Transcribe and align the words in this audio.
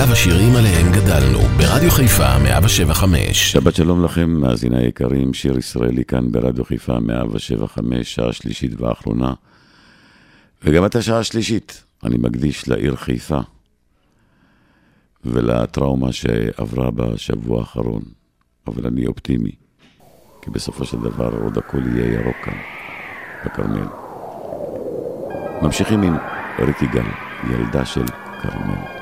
מיטב 0.00 0.12
השירים 0.12 0.56
עליהם 0.56 0.92
גדלנו, 0.92 1.38
ברדיו 1.38 1.90
חיפה 1.90 2.38
175. 2.38 3.52
שבת 3.52 3.74
שלום 3.74 4.04
לכם, 4.04 4.30
מאזיני 4.30 4.78
היקרים, 4.78 5.34
שיר 5.34 5.58
ישראלי 5.58 6.04
כאן 6.04 6.32
ברדיו 6.32 6.64
חיפה 6.64 7.00
175, 7.00 8.14
שעה 8.14 8.32
שלישית 8.32 8.80
ואחרונה. 8.80 9.34
וגם 10.64 10.84
את 10.86 10.96
השעה 10.96 11.18
השלישית 11.18 11.84
אני 12.04 12.16
מקדיש 12.18 12.68
לעיר 12.68 12.96
חיפה 12.96 13.38
ולטראומה 15.24 16.12
שעברה 16.12 16.90
בשבוע 16.90 17.60
האחרון, 17.60 18.02
אבל 18.66 18.86
אני 18.86 19.06
אופטימי, 19.06 19.52
כי 20.42 20.50
בסופו 20.50 20.84
של 20.84 20.96
דבר 20.96 21.30
עוד 21.42 21.58
הכל 21.58 21.82
יהיה 21.86 22.12
ירוק 22.12 22.36
כאן, 22.44 22.58
בכרמל. 23.44 23.88
ממשיכים 25.62 26.02
עם 26.02 26.16
אריק 26.58 26.82
יגאל, 26.82 27.10
ילדה 27.50 27.84
של 27.84 28.04
כרמל. 28.42 28.97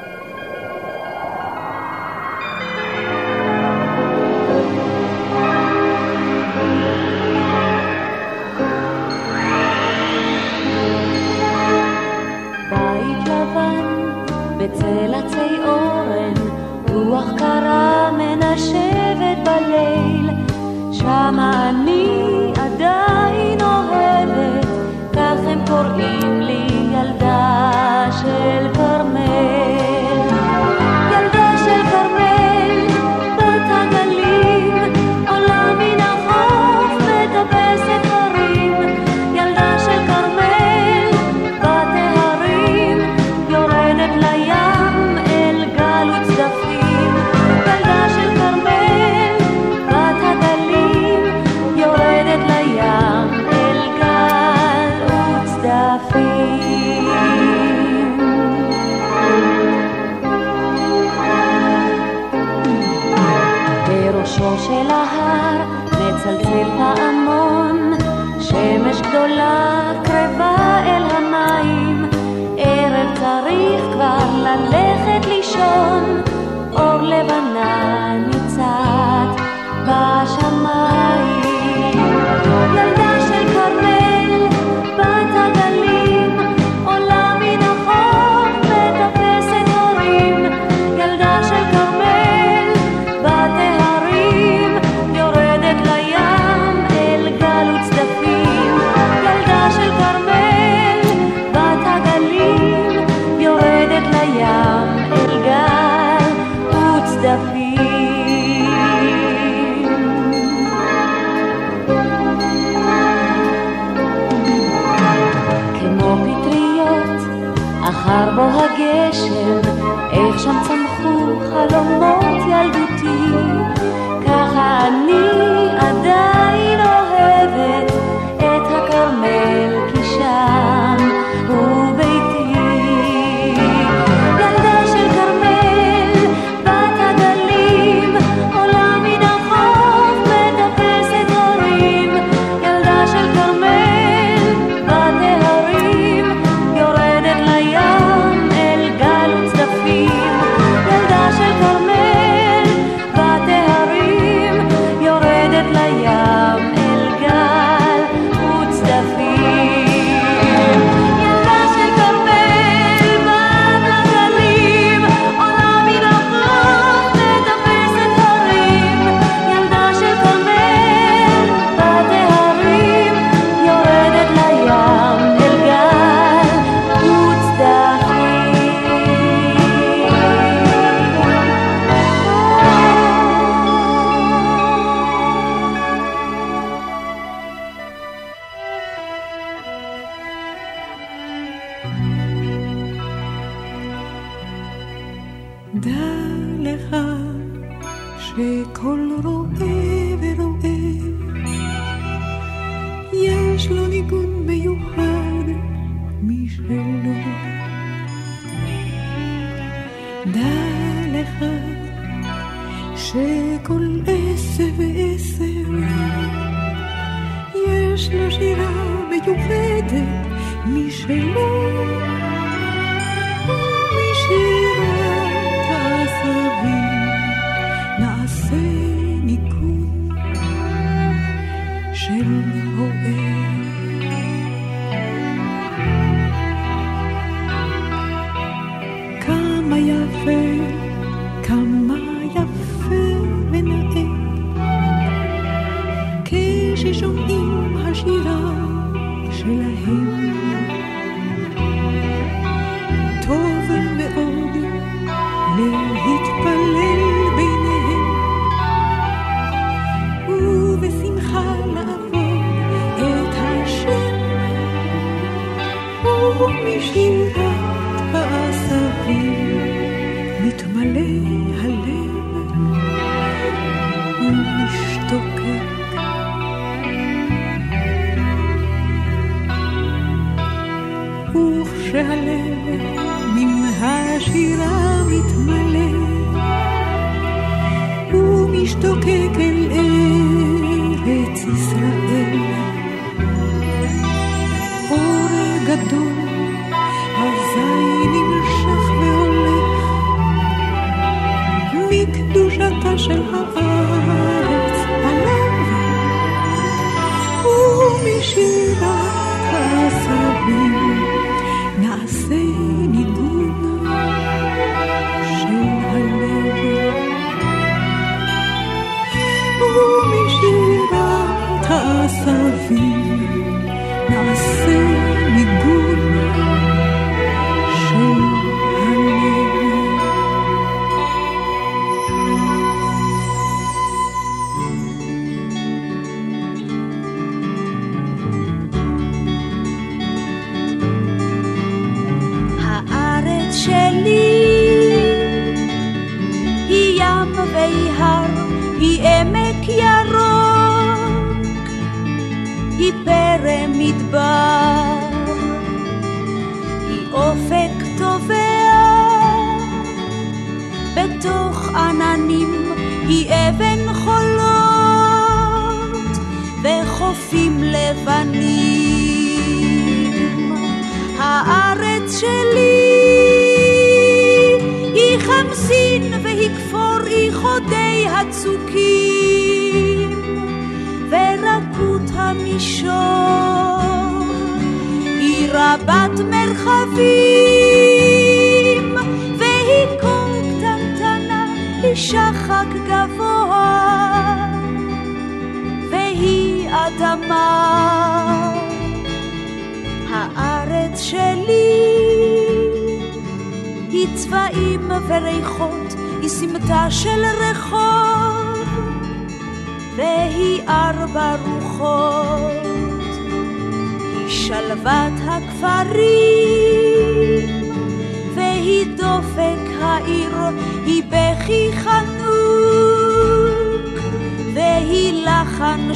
Da. 195.76 196.15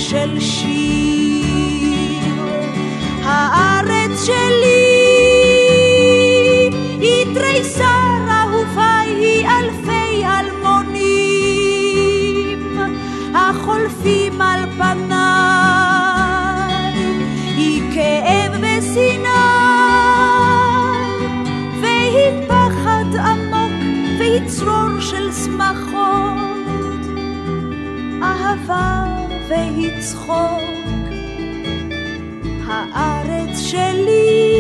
של 0.01 0.41
שיר. 0.41 1.91
הארץ 3.25 4.25
שלי 4.25 4.91
היא 7.01 7.35
תריסר 7.35 8.29
אהוביי, 8.29 9.09
היא 9.09 9.47
אלפי 9.49 10.25
אלמונים. 10.25 11.41
החולפים 13.35 14.41
על 14.41 14.65
פניי, 14.79 15.11
היא 17.57 17.83
כאב 17.95 18.53
ושנאה, 18.61 19.81
והיא 21.81 22.49
פחד 22.49 23.05
עמוק, 23.17 23.73
והיא 24.19 24.49
צרור 24.49 25.01
של 25.01 25.33
שמחות, 25.33 26.41
אהבה 28.23 29.05
והיא 29.51 29.90
צחוק. 30.11 30.63
הארץ 32.67 33.59
שלי 33.59 34.51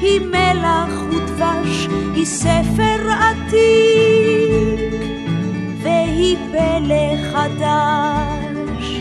היא 0.00 0.20
מלח 0.20 1.02
ודבש, 1.10 1.88
היא 2.14 2.26
ספר 2.26 3.10
עתיק 3.10 4.80
והיא 5.82 6.36
פלא 6.52 7.16
חדש. 7.32 9.00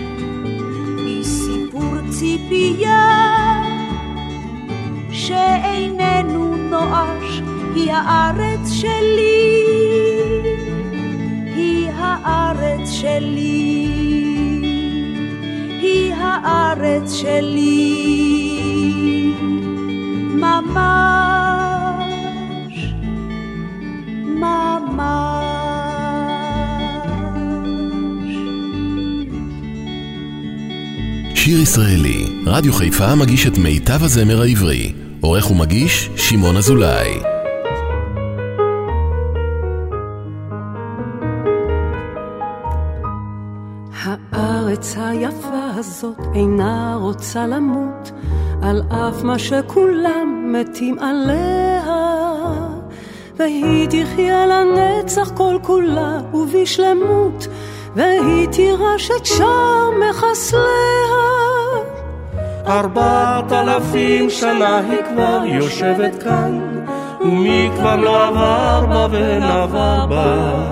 היא 0.97 1.23
סיפור 1.23 1.93
ציפייה 2.09 3.63
שאיננו 5.11 6.55
נואש, 6.55 7.41
היא 7.75 7.91
הארץ 7.91 8.46
הארץ 16.43 17.13
שלי. 17.13 18.13
ממש, 20.33 21.13
ממש. 24.25 25.07
שיר 31.35 31.59
ישראלי, 31.61 32.25
רדיו 32.45 32.73
חיפה 32.73 33.15
מגיש 33.15 33.47
את 33.47 33.57
מיטב 33.57 34.03
הזמר 34.03 34.41
העברי. 34.41 34.93
עורך 35.21 35.51
ומגיש, 35.51 36.09
שמעון 36.15 36.57
אזולאי. 36.57 37.36
רוצה 47.37 47.47
למות, 47.47 48.11
על 48.61 48.81
אף 48.89 49.23
מה 49.23 49.39
שכולם 49.39 50.53
מתים 50.53 50.99
עליה. 50.99 51.83
והיא 53.35 53.87
תחיה 53.89 54.45
לנצח 54.45 55.31
כל 55.35 55.57
כולה 55.61 56.19
ובשלמות, 56.33 57.47
והיא 57.95 58.47
תירש 58.47 59.11
את 59.11 59.25
שאר 59.25 59.89
מחסליה. 59.99 60.61
ארבעת 62.67 63.51
אלפים 63.51 64.29
שנה 64.29 64.77
היא 64.77 65.01
כבר 65.09 65.41
יושבת 65.45 66.23
כאן, 66.23 66.59
ומי 67.21 67.69
כבר 67.75 67.95
לא 67.95 68.27
עבר 68.27 68.85
בה 68.89 69.07
ונבר 69.11 70.05
בה. 70.05 70.71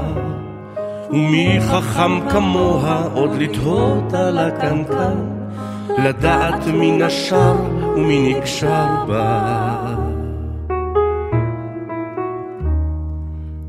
ומי 1.10 1.60
חכם 1.62 2.30
כמוה 2.30 3.10
עוד 3.14 3.30
לתהות 3.36 4.14
על 4.14 4.38
הקנקן, 4.38 5.35
לדעת 5.98 6.68
מי 6.68 6.92
נשר 6.92 7.56
ומי 7.96 8.34
נקשר 8.34 8.86
בה. 9.08 9.76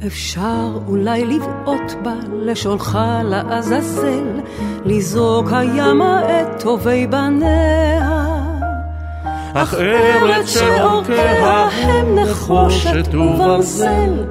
אפשר 0.07 0.79
אולי 0.89 1.25
לבעוט 1.25 1.93
בה 2.03 2.15
לשונך 2.33 2.99
לעזאזל, 3.25 4.41
לזרוק 4.85 5.53
הימה 5.53 6.21
את 6.21 6.63
טובי 6.63 7.07
בניה. 7.07 8.37
אך 9.55 9.75
ארץ 9.75 10.49
שאורכיה 10.49 11.69
הם 11.69 12.19
נחושת 12.19 13.15
וברזל, 13.15 14.25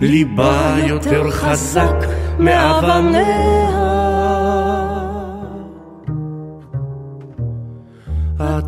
ליבה 0.00 0.74
יותר 0.86 1.30
חזק 1.30 2.06
מאבניה. 2.38 3.97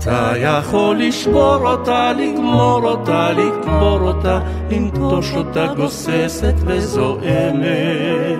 אתה 0.02 0.33
יכול 0.37 0.97
לשבור 0.97 1.66
אותה, 1.66 2.12
לגמור 2.12 2.80
אותה, 2.85 3.33
לקבור 3.33 4.00
אותה, 4.00 4.40
לנטוש 4.71 5.35
אותה 5.35 5.66
גוססת 5.76 6.54
וזועמת. 6.66 8.38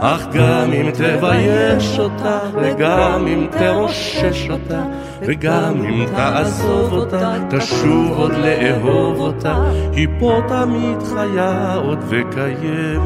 אך 0.00 0.26
גם 0.32 0.72
אם 0.72 0.90
תבייש 0.90 1.98
אותה, 1.98 2.38
וגם 2.54 3.26
אם 3.26 3.46
תרושש 3.50 4.50
אותה, 4.50 4.82
וגם 5.20 5.84
אם 5.84 6.06
תעזוב 6.16 6.92
אותה, 6.92 7.34
תשוב 7.50 8.18
עוד 8.18 8.32
לאהוב 8.32 9.20
אותה, 9.20 9.70
היא 9.92 10.08
פה 10.20 10.40
תמיד 10.48 11.02
חיה 11.02 11.74
עוד 11.74 11.98
וקיימת. 12.08 13.02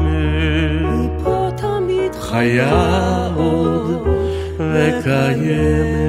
היא 0.99 1.09
פה 1.23 1.49
תמיד 1.55 2.15
חיה 2.15 3.29
עוד 3.35 4.07
וקיימת. 4.59 6.07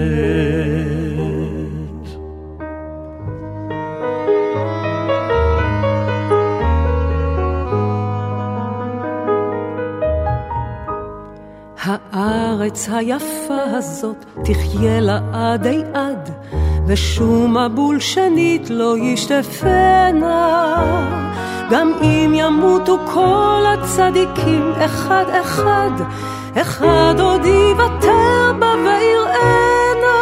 הארץ 11.89 12.89
היפה 12.93 13.63
הזאת 13.77 14.25
תחיה 14.45 15.01
לעדי 15.01 15.83
עד, 15.95 16.31
ושום 16.87 17.57
מבול 17.57 18.01
שנית 18.01 18.71
לא 18.71 18.95
ישטפנה. 18.99 20.55
גם 21.71 21.93
אם 22.03 22.33
ימותו 22.35 22.99
כל 23.15 23.65
הצדיקים 23.67 24.73
אחד 24.85 25.25
אחד, 25.41 25.91
אחד 26.57 27.15
עוד 27.21 27.45
יוותר 27.45 28.53
בה 28.59 28.75
ויראנה. 28.75 30.19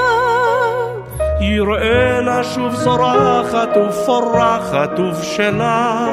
יראנה 1.40 2.44
שוב 2.44 2.74
זורחת 2.74 3.68
ופורחת 3.88 4.98
ובשלה, 4.98 6.06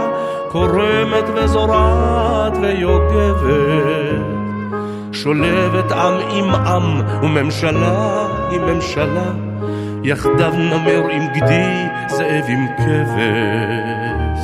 קורמת 0.52 1.26
וזורעת 1.36 2.54
ויוגבת. 2.62 4.33
שולבת 5.14 5.92
עם 5.92 6.14
עם 6.32 6.56
עם 6.56 7.02
וממשלה 7.24 8.28
עם 8.52 8.62
ממשלה, 8.66 9.32
יחדיו 10.04 10.54
נמר 10.54 11.10
עם 11.12 11.28
גדי, 11.34 11.86
זאב 12.08 12.46
עם 12.48 12.68
כבש. 12.78 14.44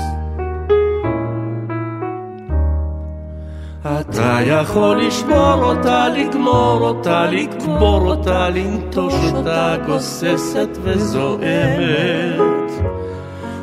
אתה 3.85 4.37
יכול 4.45 5.01
לשבור 5.01 5.63
אותה, 5.63 6.07
לגמור 6.09 6.79
אותה, 6.81 7.25
לקבור 7.25 8.01
אותה, 8.05 8.49
לנטוש 8.49 9.13
אותה, 9.33 9.75
גוססת 9.85 10.77
וזועמת. 10.83 12.71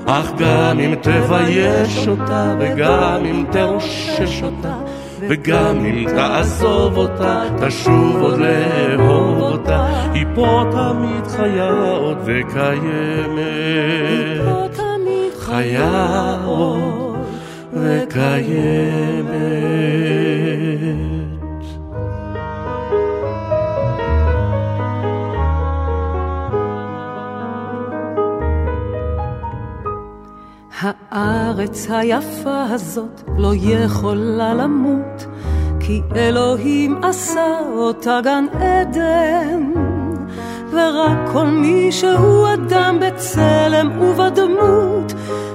אך 0.06 0.32
גם 0.38 0.80
אם 0.80 0.94
תבייש 0.94 2.08
אותה, 2.08 2.54
וגם 2.58 3.24
אם 3.24 3.44
תרושש 3.50 4.42
אותה, 4.42 4.75
וגם 5.28 5.84
אם 5.84 6.06
תעזוב 6.14 6.96
אותה, 6.96 7.42
תשוב 7.66 8.22
עוד 8.22 8.38
לאהוב 8.38 9.40
אותה, 9.40 9.86
היא 10.12 10.26
פה 10.34 10.62
תמיד 10.72 11.26
חיה 11.26 11.70
עוד 11.70 12.18
וקיימת. 12.24 13.46
פה 14.44 14.66
תמיד 14.72 15.32
חיה 15.38 16.36
עוד 16.44 17.16
וקיימת. 17.72 19.26
הארץ 31.16 31.86
היפה 31.90 32.64
הזאת 32.70 33.22
לא 33.38 33.52
יכולה 33.54 34.54
למות, 34.54 35.26
כי 35.80 36.02
אלוהים 36.16 37.00
עשה 37.04 37.58
אותה 37.76 38.20
גן 38.24 38.44
עדן. 38.52 39.72
ורק 40.70 41.18
כל 41.32 41.46
מי 41.46 41.92
שהוא 41.92 42.46
אדם 42.54 42.98
בצלם 43.00 44.02
ובדמות, 44.02 45.12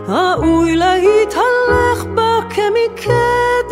ראוי 0.07 0.75
להתהלך 0.75 2.05
בה 2.15 2.39
כמקדם. 2.49 3.71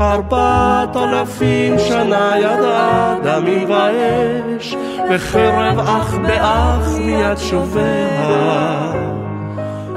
ארבעת 0.00 0.96
אלפים 0.96 1.78
שנה 1.78 2.32
ידעה 2.38 3.16
דמים 3.22 3.70
ואש, 3.70 4.76
וחרב 5.10 5.78
אח 5.78 6.14
באח 6.14 6.88
מיד 6.98 7.38
שוביה. 7.38 9.15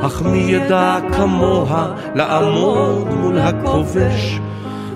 אך 0.02 0.22
מי 0.22 0.38
ידע 0.38 0.98
כמוה 1.14 1.94
לעמוד 2.16 3.08
מול 3.14 3.38
הכובש, 3.40 4.40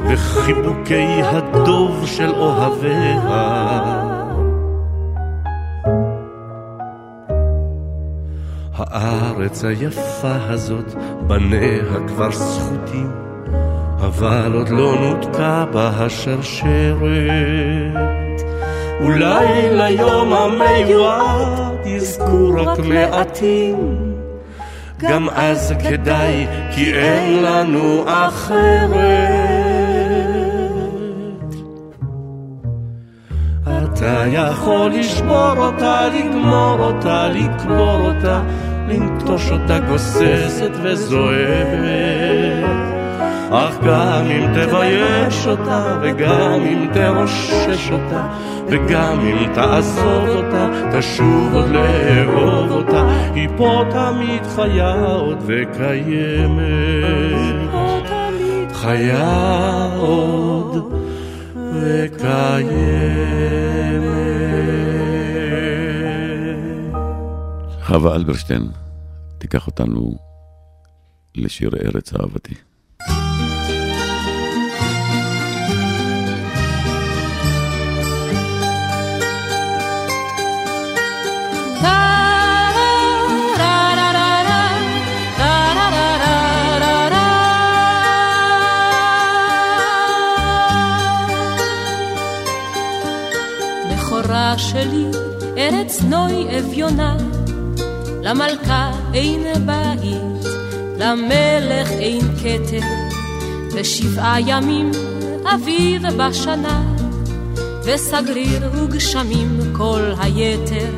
וחיבוקי 0.07 1.21
הדוב 1.23 2.07
של 2.07 2.31
אוהביה. 2.31 4.13
הארץ 8.77 9.65
היפה 9.65 10.35
הזאת, 10.49 10.93
בניה 11.27 12.07
כבר 12.07 12.31
סחוטים, 12.31 13.11
אבל 13.97 14.51
עוד 14.53 14.69
לא 14.69 14.95
נותקה 14.95 15.65
בה 15.73 15.87
השרשרת. 15.87 17.03
אולי 19.01 19.69
ליום 19.71 20.33
המיועד 20.33 21.85
יזכו 21.85 22.49
רק 22.55 22.79
מעטים, 22.79 24.02
גם 25.09 25.29
אז 25.29 25.73
כדאי, 25.83 26.47
כי 26.71 26.93
אין 26.93 27.43
לנו 27.43 28.03
אחרת. 28.07 28.93
אתה 33.67 34.23
יכול 34.27 34.91
לשבור 34.91 35.57
אותה, 35.57 36.07
לגמור 36.07 36.79
אותה, 36.79 37.29
לקבור 37.29 38.01
אותה, 38.01 38.41
לנטוש 38.87 39.51
אותה 39.51 39.79
גוססת 39.79 40.71
וזועמת. 40.83 42.92
אך 43.55 43.77
גם 43.85 44.25
אם 44.25 44.53
תבייש 44.53 45.47
אותה, 45.47 45.99
וגם 46.01 46.61
אם 46.61 46.87
תרושש 46.93 47.91
אותה, 47.91 48.27
וגם 48.67 49.19
אם 49.19 49.53
תעזוב 49.53 50.27
אותה, 50.29 50.69
תשוב 50.97 51.53
עוד 51.53 51.69
לאהוב 51.69 52.71
אותה, 52.71 53.31
היא 53.33 53.49
פה 53.57 53.83
תמיד 53.91 54.43
חיה 54.55 54.93
עוד 55.05 55.37
וקיימת. 55.45 56.63
חיה 58.73 59.89
עוד 59.97 60.93
וקיימת. 61.81 62.33
חווה 67.81 68.15
אלברשטיין 68.15 68.67
תיקח 69.37 69.67
אותנו 69.67 70.17
לשיר 71.35 71.71
ארץ 71.85 72.13
אהבתי. 72.13 72.72
שלי, 94.57 95.05
ארץ 95.57 96.01
נוי 96.01 96.59
אביונה, 96.59 97.17
למלכה 98.21 98.91
אין 99.13 99.43
בית, 99.65 100.45
למלך 100.97 101.89
אין 101.89 102.21
כתר, 102.37 102.87
ושבעה 103.73 104.37
ימים 104.39 104.91
אביב 105.55 106.01
בשנה, 106.17 106.83
וסגריר 107.85 108.69
וגשמים 108.73 109.59
כל 109.73 110.11
היתר, 110.19 110.89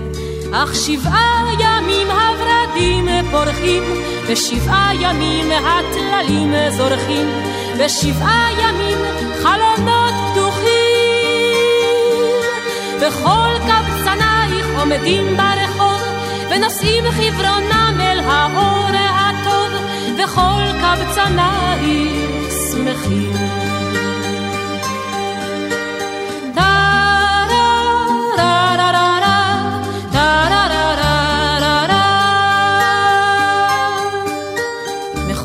אך 0.54 0.76
שבעה 0.76 1.46
ימים 1.60 2.08
הורדים 2.08 3.06
פורחים, 3.32 3.84
ושבעה 4.28 4.92
ימים 5.02 5.52
הטללים 5.52 6.54
זורחים, 6.78 7.28
ושבעה 7.78 8.50
ימים 8.60 8.98
חלונות 9.42 9.95
וכל 13.08 13.50
קבצנייך 13.60 14.68
עומדים 14.80 15.38
ברחוב, 15.38 16.02
ונושאים 16.50 17.04
חברונם 17.12 17.98
אל 18.00 18.20
האור 18.20 18.90
הטוב, 18.96 19.72
וכל 20.18 20.64
קבצנייך 20.82 22.54
שמחים. 22.72 23.32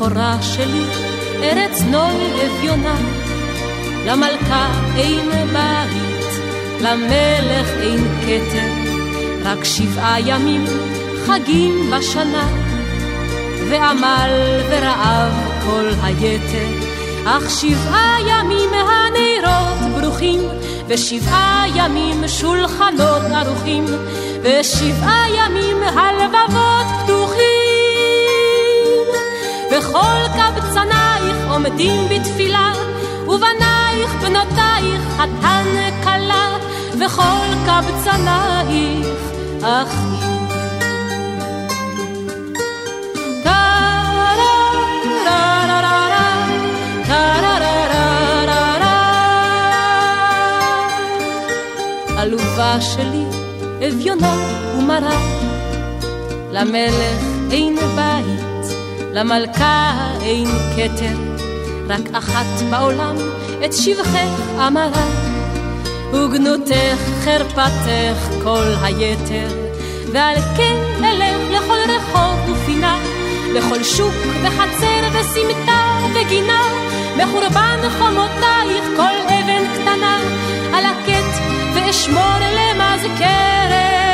הבכורה 0.01 0.41
שלי, 0.41 0.85
ארץ 1.43 1.81
נוי 1.81 2.45
אביונה, 2.45 2.95
למלכה 4.05 4.71
אין 4.95 5.29
למלך 6.81 7.67
אין 7.81 8.07
כתר, 8.21 8.71
רק 9.43 9.63
שבעה 9.63 10.15
ימים 10.19 10.65
חגים 11.25 11.91
בשנה, 11.91 12.47
ועמל 13.69 14.29
ורעב 14.69 15.33
כל 15.65 15.89
היתר, 16.03 16.67
אך 17.25 17.49
שבעה 17.49 18.17
ימים 18.27 18.69
הנרות 18.73 20.01
ברוכים, 20.01 20.39
ושבעה 20.87 21.63
ימים 21.75 22.27
שולחנות 22.27 23.21
ערוכים, 23.35 23.85
ושבעה 24.43 25.25
ימים 25.29 25.77
הלבבות 25.83 26.87
פתוחים. 27.03 27.41
וכל 29.71 30.27
קבצנייך 30.33 31.37
עומדים 31.49 32.09
בתפילה, 32.09 32.71
ובנייך 33.27 34.11
בנותייך 34.21 35.01
חתן 35.17 35.65
כלה, 36.03 36.57
וכל 37.05 37.47
קבצנייך 37.65 39.17
אחים. 39.63 40.31
שלי, 52.81 53.23
אביונה 53.87 54.35
ומרה, 54.77 55.41
למלך 56.51 57.23
אין 57.51 57.75
בית, 57.75 58.75
למלכה 59.13 60.11
אין 60.21 60.47
כתר, 60.75 61.17
רק 61.87 62.15
אחת 62.15 62.61
בעולם 62.69 63.15
את 63.65 63.73
שבחך 63.73 64.59
אמרה, 64.67 65.20
וגנותך 66.13 66.99
חרפתך 67.23 68.43
כל 68.43 68.73
היתר, 68.81 69.47
ועל 70.11 70.35
כן 70.57 71.03
אלך 71.03 71.51
לכל 71.51 71.77
רחוב 71.89 72.49
ופינה, 72.49 72.99
לכל 73.53 73.83
שוק 73.83 74.13
וחצר 74.43 75.07
וסמטה 75.13 75.97
וגינה, 76.13 76.61
מחורבן 77.17 77.79
חומותייך 77.97 78.85
כל 78.95 79.15
אבן 79.27 79.63
קטנה, 79.73 80.19
על 80.73 80.85
הקט 80.85 81.41
ואשמור 81.73 82.37
למזכרת, 82.57 84.11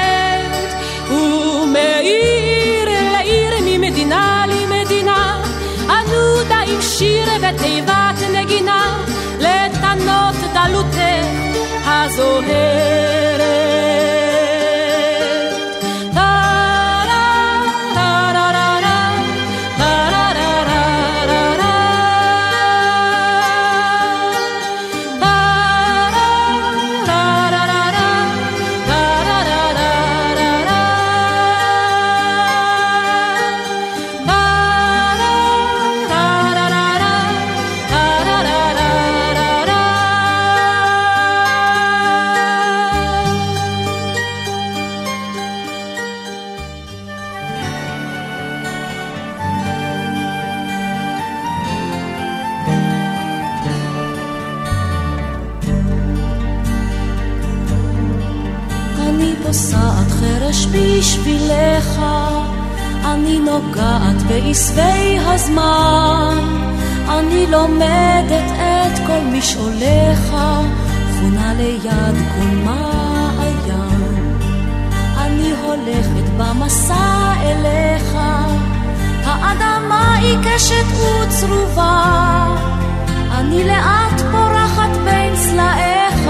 ומעיר 1.10 2.90
לעיר 3.12 3.54
ממדינה 3.66 4.46
למדינה, 4.48 5.42
ענודה 5.90 6.60
עם 6.68 6.82
שיר 6.82 7.28
ותיבת 7.38 8.20
נגינה, 8.34 9.04
לטענות 9.40 10.36
דלותך 10.54 11.07
as 12.08 12.20
o. 12.20 13.17
בעשבי 64.48 65.20
הזמן, 65.20 66.38
אני 67.10 67.48
לומדת 67.48 68.52
את 68.58 69.00
כל 69.08 69.20
משעוליך, 69.38 70.36
חונה 71.20 71.54
ליד 71.58 72.16
כל 72.36 72.56
מעיין. 72.64 74.38
אני 75.18 75.52
הולכת 75.64 76.30
במסע 76.38 77.34
אליך, 77.42 78.18
האדמה 79.26 80.18
עיקשת 80.18 80.86
וצרובה, 80.96 82.56
אני 83.32 83.64
לאט 83.64 84.22
פורחת 84.32 84.98
בין 85.06 85.36
צלעיך, 85.36 86.30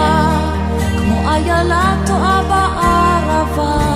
כמו 0.98 1.30
איילה 1.30 1.96
טועה 2.06 2.42
בערבה. 2.50 3.87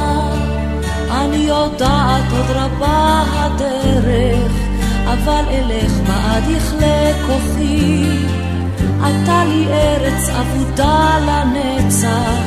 יודעת 1.52 2.32
עוד 2.32 2.46
רבה 2.50 3.24
הדרך, 3.34 4.52
אבל 5.06 5.44
אלך 5.50 5.92
בעד 6.08 6.44
יכלה 6.50 7.12
כוחי. 7.28 8.06
עלתה 9.04 9.44
לי 9.46 9.66
ארץ 9.70 10.30
אבודה 10.30 11.18
לנצח, 11.28 12.44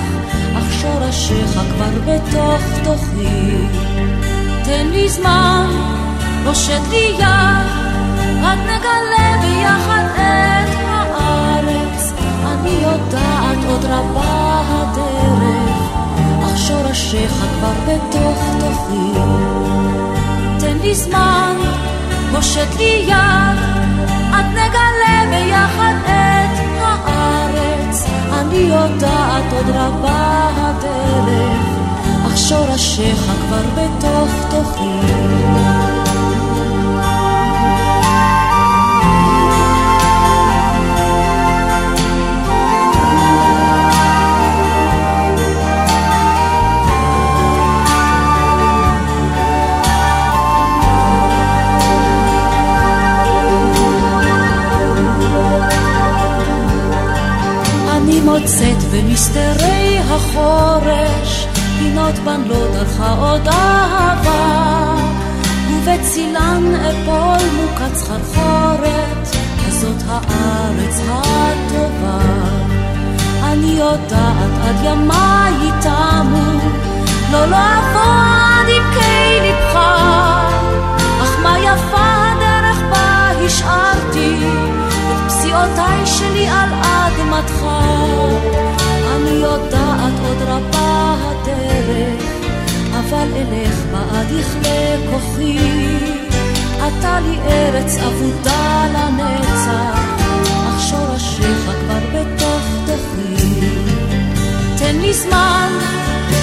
אך 0.59 0.73
שורשיך 0.81 1.51
כבר 1.53 2.01
בתוך 2.07 2.63
תוכי. 2.85 3.67
תן 4.65 4.87
לי 4.93 5.09
זמן, 5.09 5.67
פושט 6.45 6.83
לי 6.91 7.15
יד, 7.19 7.67
רק 8.43 8.59
נגלה 8.59 9.39
ביחד 9.43 10.05
את 10.15 10.75
הארץ. 10.87 12.13
אני 12.45 12.71
יודעת 12.71 13.65
עוד 13.69 13.85
רבה 13.85 14.63
הדרך. 14.69 15.74
שורשיך 16.69 17.33
כבר 17.33 17.73
בתוך 17.87 18.39
תוכי. 18.61 19.21
תן 20.59 20.79
לי 20.83 20.95
זמן, 20.95 21.57
פושט 22.33 22.77
לי 22.79 23.05
יד, 23.09 23.59
עד 24.33 24.47
נגלה 24.51 25.25
ביחד 25.31 25.95
את 26.05 26.59
הארץ. 26.81 28.05
אני 28.33 28.57
יודעת 28.57 29.53
עוד 29.53 29.69
רבה 29.75 30.51
הדרך, 30.57 31.67
אך 32.27 32.39
שורשיך 32.39 33.19
כבר 33.19 33.63
בתוך 33.75 34.31
תוכי. 34.51 35.94
מוצאת 58.35 58.83
במסתרי 58.93 59.99
החורש, 59.99 61.47
פינות 61.79 62.15
בנלות 62.15 62.71
דרכה 62.73 63.13
עוד 63.13 63.49
אהבה, 63.49 64.95
ובצילן 65.71 66.75
אפול 66.75 67.49
מוקץ 67.57 68.03
חרחורת, 68.03 69.29
כזאת 69.67 70.03
הארץ 70.09 71.01
הטובה. 71.09 72.19
אני 73.43 73.67
יודעת 73.67 74.53
עד 74.65 74.77
ימיי 74.85 75.71
תמו, 75.81 76.71
לא 77.33 77.47
לעבור 77.47 78.03
עד 78.03 78.67
עמקי 78.69 79.41
לבך, 79.41 79.79
אך 81.23 81.39
מה 81.43 81.59
יפה 81.59 82.33
הדרך 82.33 82.83
בה 82.91 83.31
השארתי, 83.47 84.37
את 85.55 85.69
פסיעותיי 85.69 86.07
שלי 86.07 86.49
על 86.49 86.69
אדמתך. 86.73 87.65
אני 89.17 89.31
יודעת 89.31 90.13
עוד 90.27 90.43
רבה 90.43 91.15
הדרך, 91.21 92.23
אבל 92.91 93.29
אלך 93.37 93.75
בעד 93.93 94.27
יכלה 94.31 94.97
כוחי. 95.11 95.59
אתה 96.77 97.21
לי 97.21 97.39
ארץ 97.49 97.97
אבודה 97.97 98.87
לנצח, 98.95 100.01
אך 100.69 100.81
שורשיך 100.81 101.59
כבר 101.65 101.99
בתוך 102.13 102.65
תוכי. 102.87 103.61
תן 104.79 104.97
לי 104.97 105.15
זמן, 105.15 105.69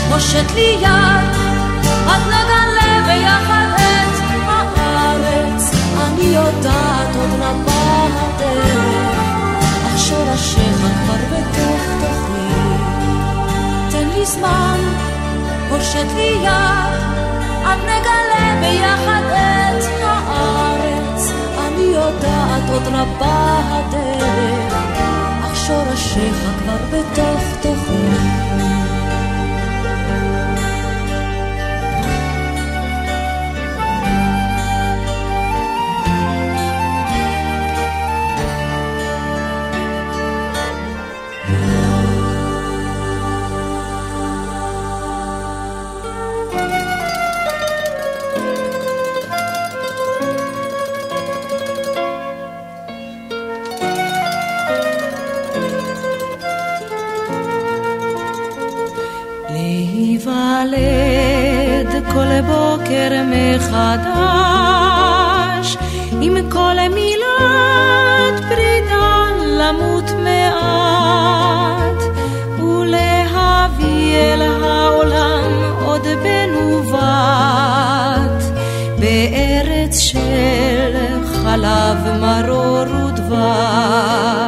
פושט 0.09 0.51
לי 0.55 0.77
יד, 0.81 1.31
עד 2.07 2.21
נגלה 2.27 3.03
ביחד 3.05 3.90
היא 6.21 6.35
יודעת 6.37 7.15
עוד 7.15 7.29
נפה 7.39 8.07
הדרך, 8.13 9.17
אך 9.85 9.99
שורשיך 9.99 10.77
כבר 10.77 11.15
בתוך 11.31 11.81
תוכי. 12.01 12.73
תן 13.91 14.07
לי 14.15 14.25
זמן, 14.25 14.79
הושט 15.69 16.07
לי 16.15 16.37
יד, 16.43 17.01
עד 17.65 17.79
נגלה 17.83 18.59
ביחד 18.61 19.21
את 19.25 19.83
הארץ. 20.03 21.31
אני 21.67 21.83
יודעת 21.83 22.69
עוד 22.71 22.87
רבה 22.87 23.59
הדרך, 23.69 24.73
אך 25.45 25.55
שורשיך 25.55 26.35
כבר 26.59 26.77
בתוך 26.91 27.41
תוכי. 27.61 28.40
בוקר 62.91 63.23
מחדש, 63.27 64.57
עם 66.21 66.49
כל 66.49 66.75
מילת 66.93 68.43
פרידה 68.49 69.27
למות 69.45 70.11
מעט, 70.23 72.01
ולהביא 72.59 74.15
אל 74.15 74.41
העולם 74.41 75.51
עוד 75.85 76.07
בנובת, 76.23 76.99
בארץ 78.99 79.99
של 79.99 80.93
חלב 81.43 81.97
מרור 82.21 82.89
ודבש. 83.05 84.40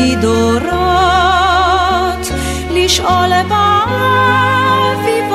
מדורות, 0.00 0.70
לשאול 2.70 3.30
באביבייך 3.48 5.26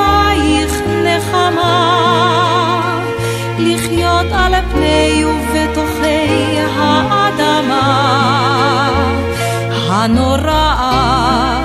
נחמה, 1.04 2.01
לחיות 3.60 4.25
על 4.32 4.54
פני 4.71 5.25
ובתוכי 5.25 6.60
האדמה 6.78 7.95
הנוראה 9.89 11.60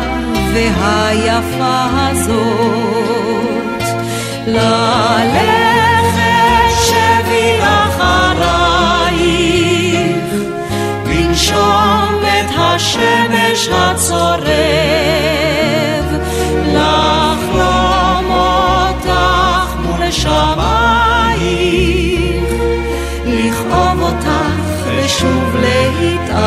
והיפה 0.53 1.87
הזאת. 1.97 2.61
ללכת 4.47 5.60
השמש 13.61 13.69
הצורב, 13.69 14.49
לחלום 16.67 18.27
אותך 18.31 19.77
מול 19.85 20.11
שמייך, 20.11 21.41
לכאוב 23.27 24.03
אותך 24.03 24.61
ושוב 24.87 25.57
להתאהב. 25.61 26.41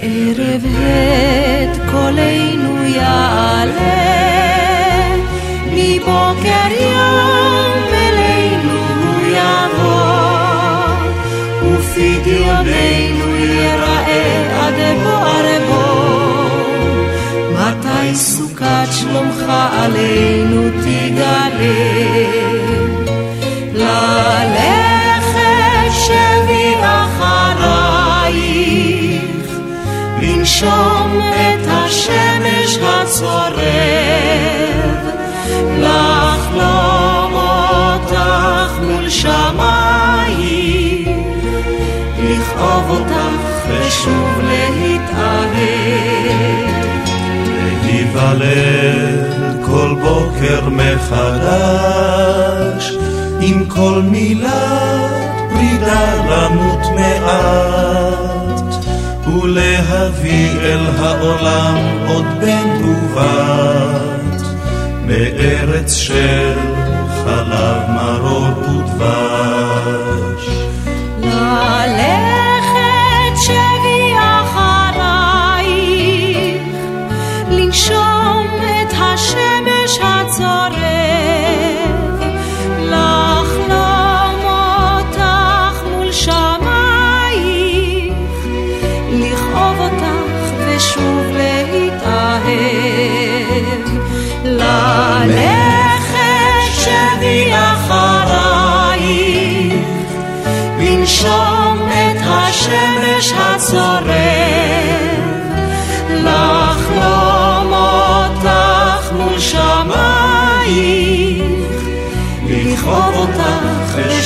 ערב 0.00 0.64
קולנו 2.16 2.84
יעלה, 2.84 3.96
מבוקר 5.66 6.70
יום 6.80 7.82
אלינו 7.92 8.78
יבוא, 9.28 10.88
ופדיוננו 11.62 13.36
ייראה 13.36 14.24
עד 14.60 14.78
בוער 15.02 15.46
בוא. 15.68 16.50
מתי 17.52 18.14
סוכת 18.14 18.88
שלומך 18.90 19.44
עלינו 19.72 20.62
תגלה? 20.82 21.46
ללכת 23.74 25.36
שבי 25.92 26.74
אחרייך, 26.82 28.26
לנשום 30.22 31.20
את 31.20 31.55
השמש 31.86 32.78
הצורב, 32.82 33.56
לחלום 35.78 37.32
אותך 37.34 38.70
מול 38.82 39.08
שמייך, 39.10 41.08
לכאוב 42.18 42.90
אותך 42.90 43.68
ושוב 43.68 44.40
להתאהב. 44.42 45.56
להיוולד 47.84 49.64
כל 49.66 49.94
בוקר 50.02 50.68
מחדש, 50.68 52.16
עם 53.40 53.64
כל 53.68 54.02
מילת 54.04 55.36
פרידה 55.50 56.14
למות 56.30 56.86
מעט, 56.94 58.35
ולהביא 59.42 60.50
אל 60.60 60.86
העולם 60.98 61.74
עוד 62.08 62.24
בן 62.40 62.84
ובת, 62.84 64.42
בארץ 65.06 65.96
של 65.96 66.52
חלב 67.24 67.90
מרור 67.90 68.45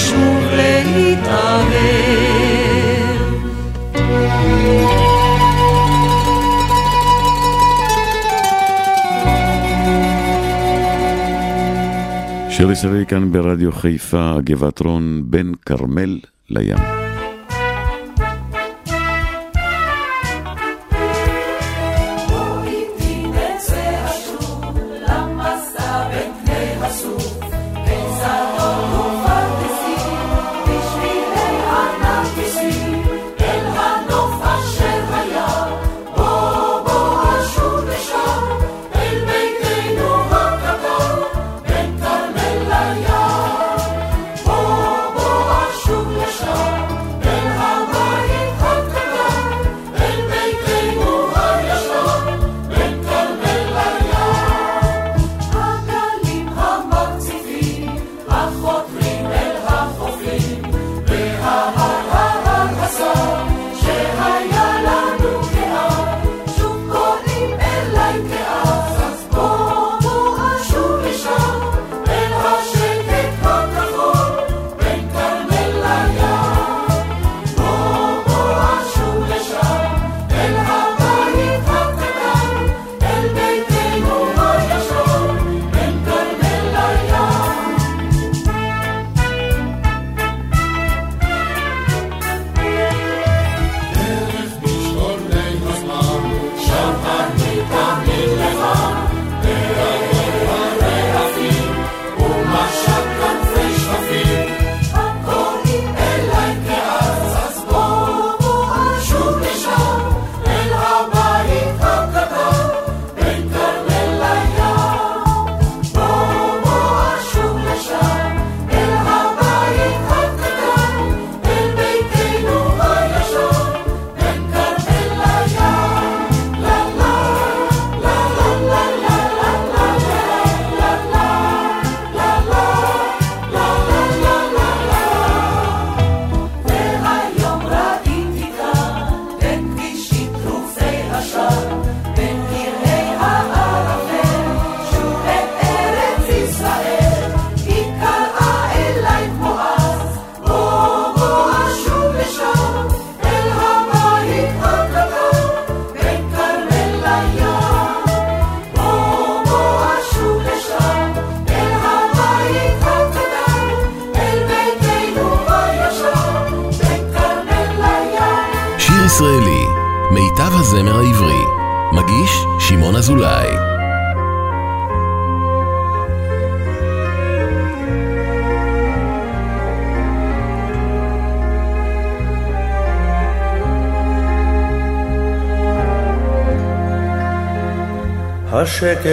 אותך 0.01 0.13
ושוב 0.13 0.45
להתאהב. 0.95 1.71
שיר 12.51 12.71
ישראלי 12.71 13.07
כאן 13.07 13.33
ברדיו 13.33 13.73
חיפה, 13.73 14.37
גבעת 14.45 14.81
רון, 14.81 15.23
בין 15.25 15.55
כרמל 15.67 16.19
לים. 16.51 17.00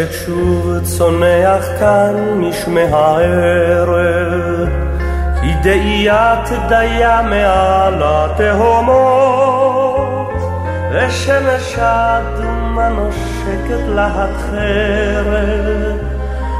השקט 0.07 0.25
שוב 0.25 0.79
צונח 0.83 1.65
כאן 1.79 2.15
משמי 2.35 2.81
הערב, 2.81 4.69
היא 5.41 5.55
דאיית 5.63 6.49
דיה 6.69 7.21
מעל 7.21 8.03
התהומות, 8.05 9.17
ושמש 10.91 11.79
אדומה 11.79 12.89
נושקת 12.89 13.83
להחרב, 13.87 15.27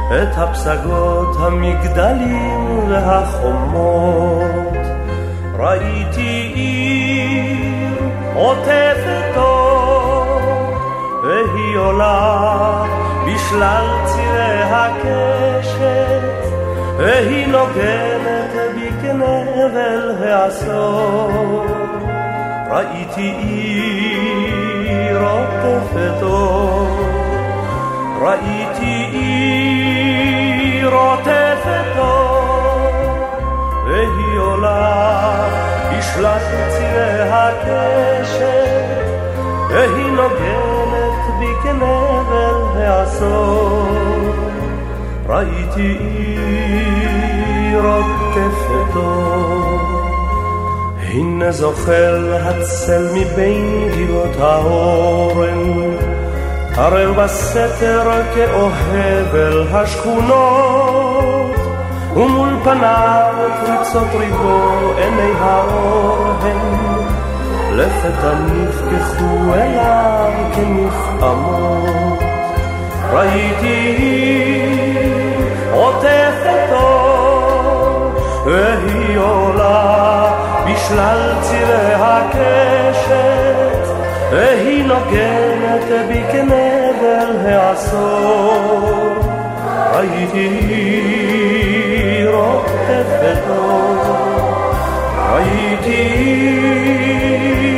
את 0.08 0.38
הפסגות, 0.38 1.36
המגדלים 1.40 2.90
והחומות. 2.90 4.76
ראיתי 5.58 6.52
עיר 6.54 7.98
עוטפת 8.34 9.36
אור, 9.36 10.40
והיא 11.22 11.76
עולה 11.76 12.97
בשלל 13.28 13.86
צירי 14.04 14.62
הקשת, 14.62 16.22
והיא 16.98 17.46
נוגנת 17.46 18.52
בי 18.74 18.90
כנבל 19.02 20.14
העשור. 20.20 21.66
ראיתי 22.70 23.34
עיר 23.38 25.22
עוטפת 25.22 26.22
אור, 26.22 26.88
ראיתי 28.20 29.06
עיר 29.12 30.90
עוטפת 30.94 31.98
אור, 31.98 32.90
והיא 33.86 34.38
עולה 34.38 35.48
בשלל 35.90 36.38
צירי 36.68 37.30
הקשת, 37.30 39.08
והיא 39.68 40.12
נוגנת 40.12 41.38
בי 41.38 41.52
כנבל 41.62 41.97
העשור. 42.86 44.08
ראיתי 45.28 45.98
עיר 45.98 47.82
עוטפת 47.84 48.96
אור, 48.96 49.80
הנה 51.02 51.52
זוחל 51.52 52.32
הצל 52.40 53.08
מבין 53.14 53.88
גבעות 53.96 54.36
האורן, 54.40 55.96
ערב 56.76 57.20
בסתר 57.20 58.10
כאוהב 58.34 59.34
אל 59.34 59.66
השכונות, 59.72 61.56
ומול 62.12 62.56
פניו 62.64 63.34
פריצות 63.60 64.08
ריבו 64.18 64.92
עיני 64.96 65.32
האור 65.38 66.26
הן, 66.42 66.58
לפתע 67.72 68.34
נפקחו 68.34 69.54
אליו 69.54 70.30
כמפעמות. 70.54 72.17
ראיתי 73.12 73.98
עוטפת 75.72 76.72
אור, 76.72 78.12
והיא 78.46 79.18
עולה 79.18 80.34
בשלל 80.66 81.32
צירי 81.42 81.94
הקשת, 81.94 83.88
והיא 84.30 84.84
נוגנת 84.84 85.84
בי 86.08 86.22
כנבל 86.32 87.46
העשור. 87.46 88.88
ראיתי 89.92 90.48
עוטפת 92.32 93.42
אור, 93.48 94.62
ראיתי 95.32 96.24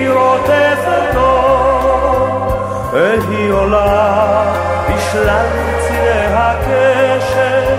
עוטפת 0.08 1.16
אור, 1.16 2.90
והיא 2.92 3.52
עולה 3.52 4.59
בשלל 5.10 5.46
צירי 5.88 6.26
הקשת, 6.32 7.70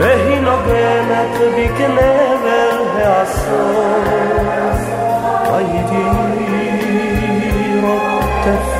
והיא 0.00 0.40
נוגנת 0.40 1.54
בי 1.54 1.68
כנבל 1.78 3.02
העשור. 3.02 4.04
הייתי 5.52 6.02
רוטפת 7.82 8.71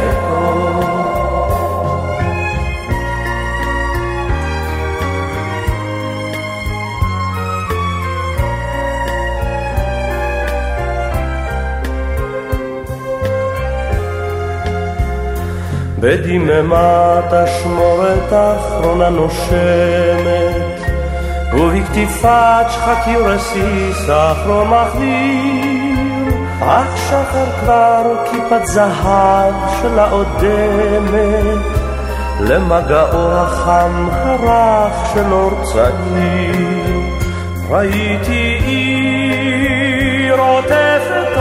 בדממת 16.02 17.32
אשמורת 17.32 18.32
אחרונה 18.32 19.08
נושמת, 19.10 20.80
ובכתיפת 21.54 22.66
שחקי 22.68 23.16
רסיס 23.16 24.10
אחרון 24.10 24.68
מחדיר, 24.68 26.34
אך 26.60 26.96
שחר 26.96 27.50
כבר 27.60 28.24
כיפת 28.30 28.66
זהב 28.66 29.54
שלה 29.82 30.12
אודמת, 30.12 31.66
למגעו 32.40 33.32
החם 33.32 34.08
הרך 34.10 35.14
של 35.14 35.32
אור 35.32 35.52
צעיר. 35.62 37.00
ראיתי 37.70 38.58
עיר 38.66 40.40
עוטפת 40.40 41.31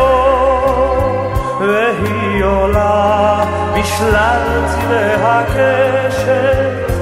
והיא 1.61 2.43
עולה 2.43 3.43
בשלל 3.73 4.65
צבעי 4.67 5.13
הקשת, 5.21 6.93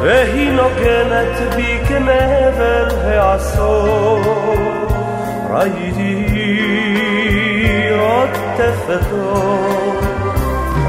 והיא 0.00 0.52
נוגנת 0.52 1.54
בי 1.56 1.78
כנבל 1.88 2.88
העשור. 3.04 4.22
ראיתי 5.50 6.26
רוטפת 7.98 9.12
אור, 9.12 10.00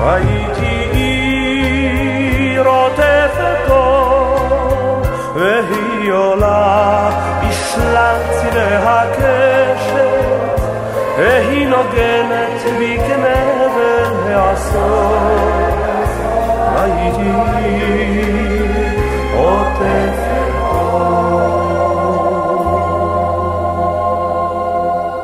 ראיתי 0.02 0.90
עיר 0.92 2.64
רוטפת 2.68 3.70
אור, 3.70 5.02
והיא 5.36 6.12
עולה 6.12 7.10
בשלל 7.42 8.16
צבעי 8.32 8.76
הקשת, 8.76 9.49
והיא 11.20 11.68
נוגנת 11.68 12.62
בי 12.80 12.98
כנבל 12.98 14.34
העשור. 14.34 15.18
ראיתי 16.76 17.30
עוטפת 19.34 20.50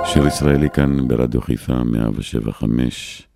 שיר 0.05 0.27
ישראלי 0.27 0.69
כאן 0.69 1.07
ברדיו 1.07 1.41
חיפה 1.41 1.73
175, 1.73 3.27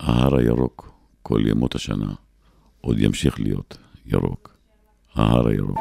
ההר 0.00 0.36
הירוק, 0.36 0.92
כל 1.22 1.40
ימות 1.46 1.74
השנה, 1.74 2.12
עוד 2.80 2.98
ימשיך 2.98 3.40
להיות 3.40 3.78
ירוק. 4.06 4.56
ההר 5.14 5.48
הירוק. 5.48 5.78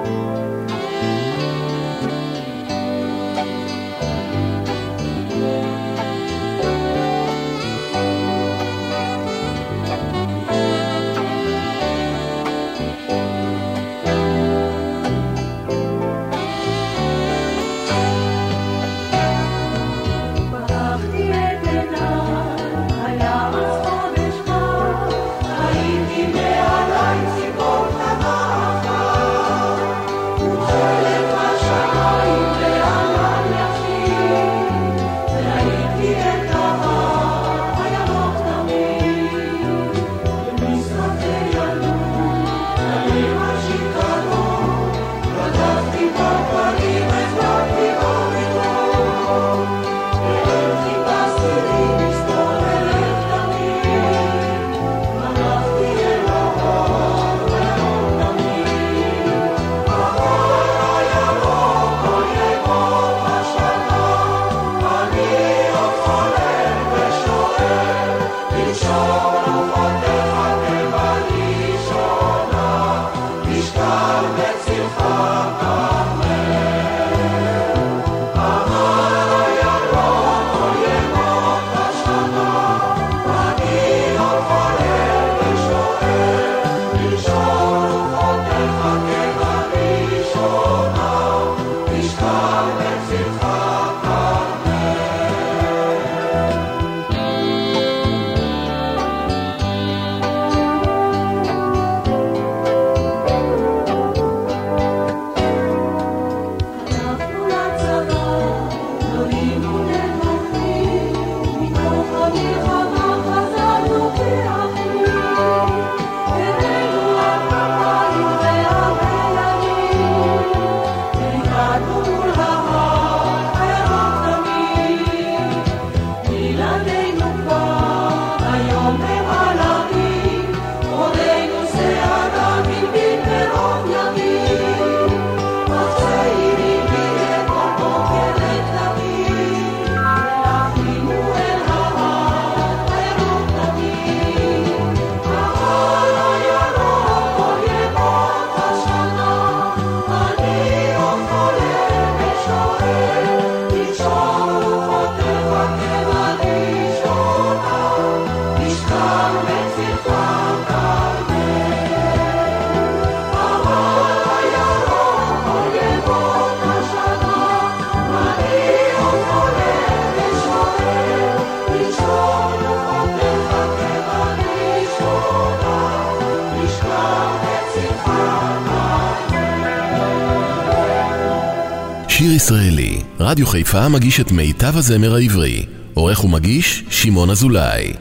שיר 182.37 182.45
ישראלי, 182.45 183.03
רדיו 183.19 183.47
חיפה 183.47 183.89
מגיש 183.89 184.19
את 184.19 184.31
מיטב 184.31 184.77
הזמר 184.77 185.15
העברי. 185.15 185.65
עורך 185.93 186.23
ומגיש, 186.23 186.83
שמעון 186.89 187.29
אזולאי. 187.29 187.93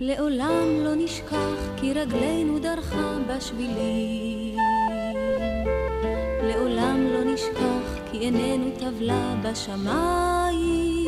לעולם 0.00 0.84
לא 0.84 0.94
נשכח 0.96 1.60
כי 1.76 1.92
רגלינו 1.92 2.58
דרכה 2.58 3.18
בשבילים. 3.28 4.56
לעולם 6.42 7.06
לא 7.12 7.32
נשכח 7.34 8.10
כי 8.12 8.18
עינינו 8.18 8.70
טבלה 8.78 9.34
בשמיים. 9.42 11.06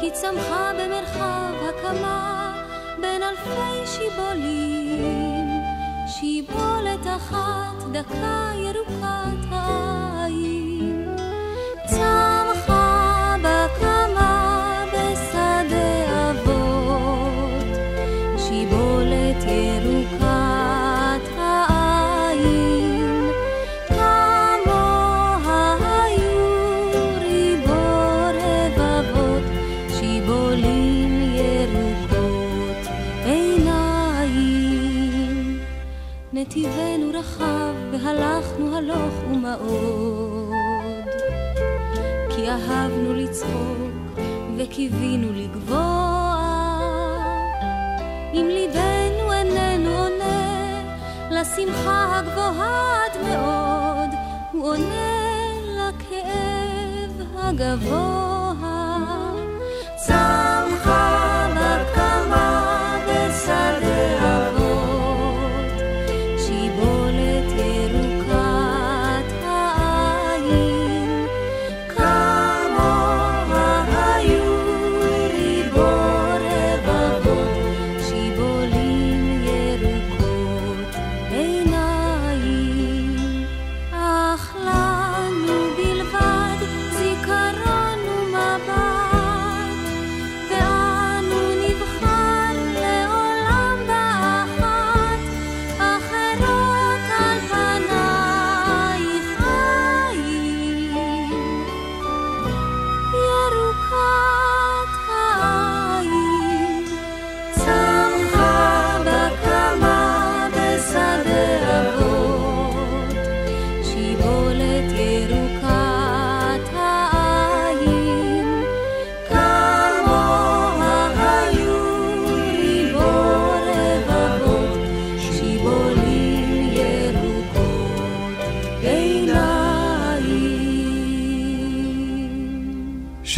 כי 0.00 0.10
צמחה 0.12 0.72
במרחב 0.74 1.54
הקמה 1.68 2.52
בין 3.00 3.22
אלפי 3.22 3.86
שיבולים. 3.86 5.29
שיבולת 6.20 7.06
אחת 7.16 7.76
דקה 7.92 8.50
ירוקת 8.56 9.46
העין. 9.50 10.69
אהבנו 42.70 43.14
לצחוק 43.14 44.20
וקיווינו 44.58 45.32
לגבוה. 45.32 46.36
אם 48.32 48.46
ליבנו 48.48 49.32
איננו 49.32 49.90
עונה 49.90 50.82
לשמחה 51.30 52.18
הגבוהה 52.18 53.04
עד 53.04 53.20
מאוד, 53.28 54.10
הוא 54.52 54.68
עונה 54.68 55.20
לכאב 55.76 57.26
הגבוה. 57.36 58.30
צמחה 59.96 60.39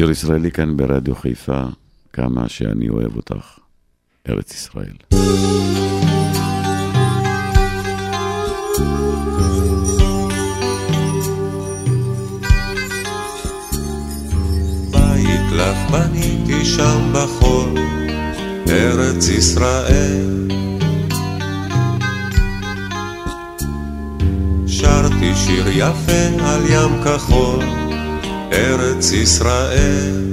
שיר 0.03 0.11
ישראלי 0.11 0.51
כאן 0.51 0.77
ברדיו 0.77 1.15
חיפה, 1.15 1.63
כמה 2.13 2.49
שאני 2.49 2.89
אוהב 2.89 3.17
אותך, 3.17 3.59
ארץ 4.29 4.55
ישראל. 4.55 4.97
בית 14.91 15.53
לך 15.53 15.91
בניתי 15.91 16.65
שם 16.65 17.13
בחול, 17.15 17.79
ארץ 18.69 19.29
ישראל. 19.29 20.49
שרתי 24.67 25.35
שיר 25.35 25.69
יפה 25.69 26.45
על 26.45 26.63
ים 26.71 27.03
כחול, 27.05 27.82
ארץ 28.53 29.13
ישראל. 29.13 30.32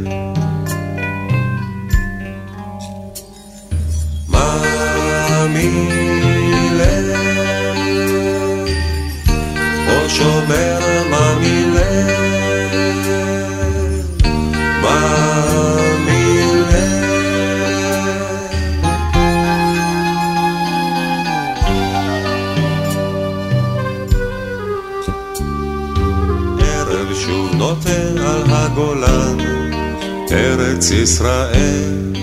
ארץ 30.90 30.98
ישראל. 30.98 32.14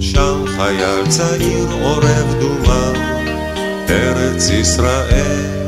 שם 0.00 0.44
חייל 0.56 1.06
צעיר 1.08 1.68
עורב 1.82 2.34
דומה, 2.40 2.92
ארץ 3.90 4.50
ישראל. 4.50 5.65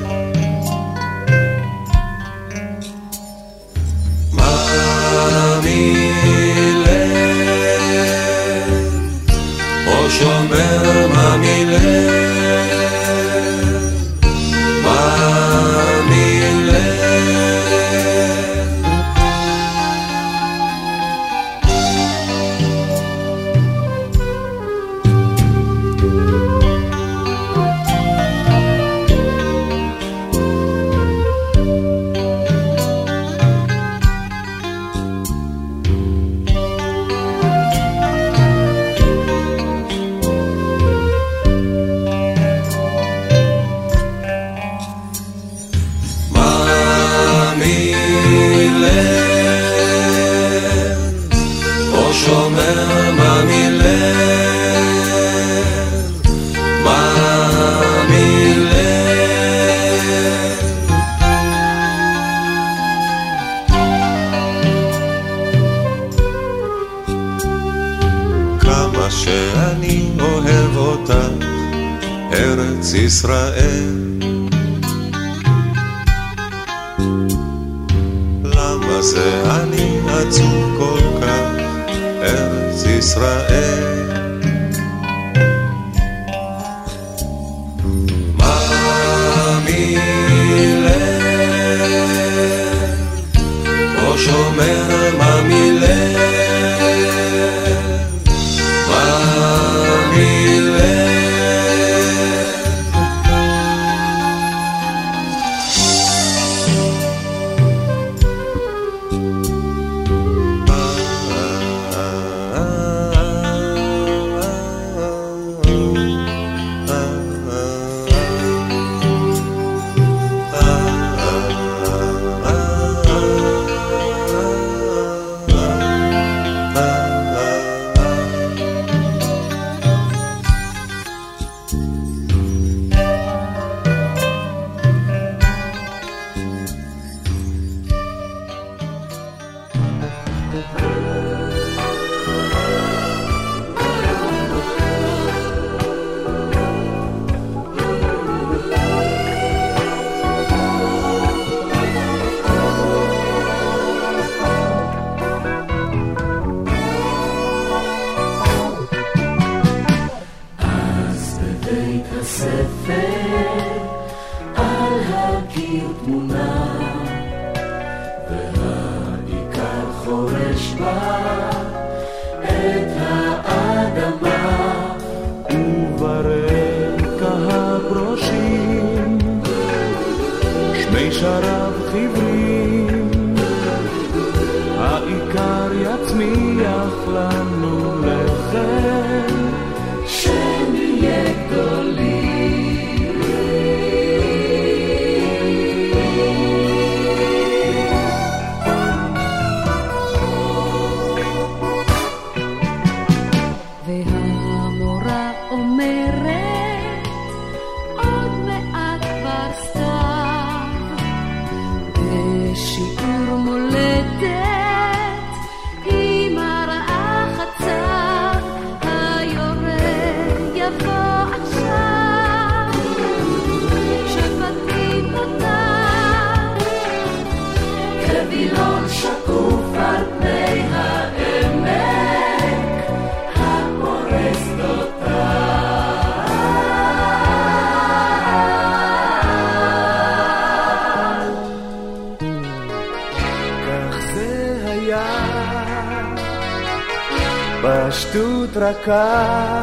רכה. 248.58 249.62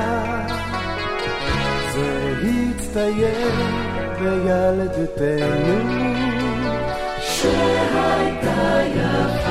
זה 1.93 2.33
הצטייר 2.43 3.51
בילדותנו 4.19 5.85
Messiah. 8.45 9.44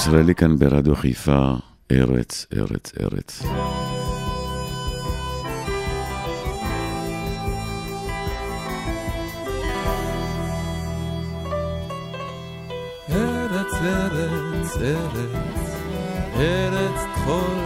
ישראלי 0.00 0.34
כאן 0.34 0.56
ברדיו 0.58 0.96
חיפה, 0.96 1.52
ארץ, 1.92 2.46
ארץ, 2.56 2.92
ארץ. 3.00 3.42
ארץ, 13.10 13.72
ארץ, 13.82 14.76
ארץ, 14.76 15.74
ארץ 16.36 17.00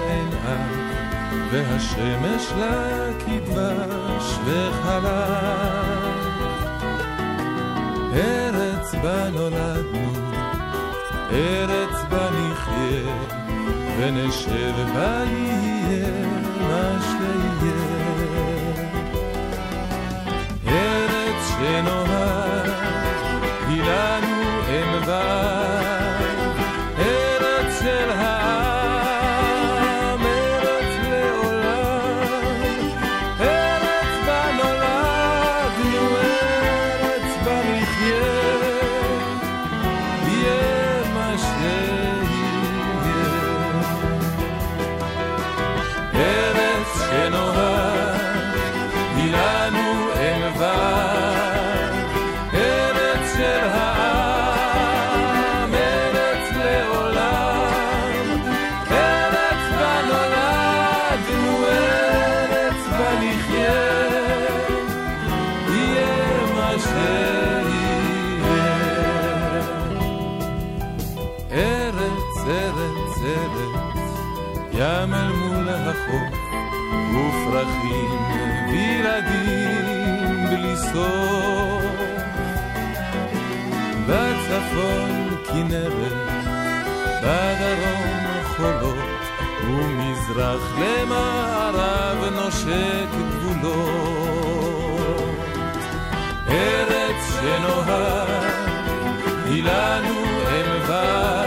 אין 0.09 0.29
אב, 0.47 0.71
והשמש 1.53 2.53
לה 2.59 3.11
כדבש 3.19 4.39
וחלב. 4.47 5.85
ארץ 8.15 8.95
בה 9.03 9.31
נולדנו 9.31 10.34
ארץ 11.35 12.05
בה 12.11 12.31
נחיה, 12.31 13.15
ונשב 13.99 14.75
בה 14.95 15.23
יהיה 15.27 16.27
מה 16.61 16.99
שיהיה. 17.01 18.05
ארץ 20.67 21.49
שנאהב, 21.49 22.71
היא 23.69 23.83
אך 90.55 90.79
למערב 90.79 92.25
נושק 92.33 93.09
גבולות. 93.31 93.85
ארץ 96.49 97.33
שנוהג 97.41 98.45
היא 99.47 99.65
לנו 99.65 100.21
אם 100.51 100.71
ואב 100.87 101.44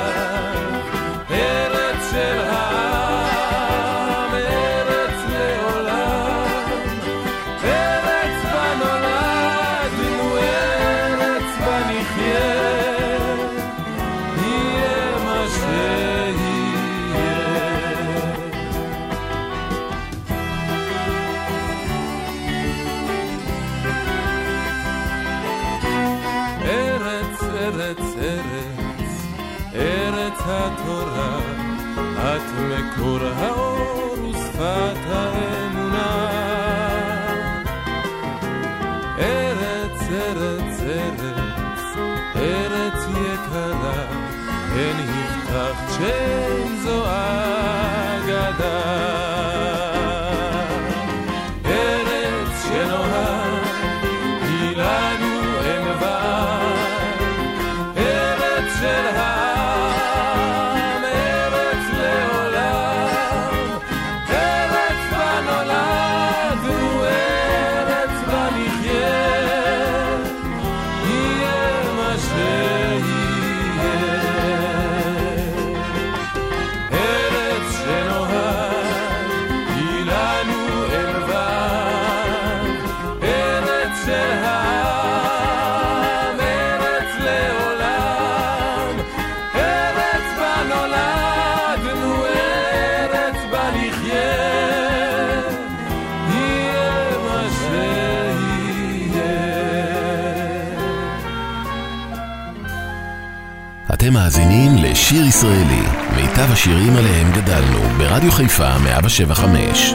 השירים 106.68 106.96
עליהם 106.96 107.32
גדלנו, 107.32 107.80
ברדיו 107.98 108.32
חיפה 108.32 108.78
175 108.78 109.94